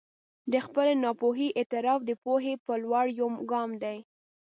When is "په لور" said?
2.65-3.05